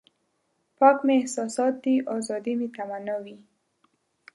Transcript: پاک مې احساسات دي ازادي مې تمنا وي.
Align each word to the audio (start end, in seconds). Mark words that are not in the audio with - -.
پاک 0.77 0.97
مې 1.05 1.13
احساسات 1.19 1.73
دي 1.83 1.95
ازادي 2.17 2.53
مې 2.59 2.67
تمنا 2.75 3.15
وي. 3.23 3.35